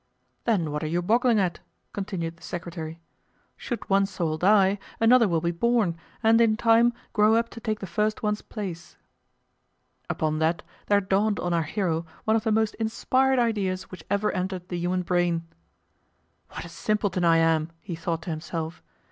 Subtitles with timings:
[0.45, 1.59] "Then what are you boggling at?"
[1.93, 2.99] continued the Secretary.
[3.55, 7.77] "Should one soul die, another will be born, and in time grow up to take
[7.81, 8.97] the first one's place."
[10.09, 14.31] Upon that there dawned on our hero one of the most inspired ideas which ever
[14.31, 15.45] entered the human brain.
[16.49, 18.81] "What a simpleton I am!" he thought to himself.